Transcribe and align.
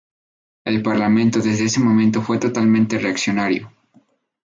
El 0.65 0.81
Parlamento 0.81 1.37
desde 1.41 1.65
ese 1.65 1.79
momento 1.79 2.23
fue 2.23 2.39
totalmente 2.39 2.97
reaccionario. 2.97 3.71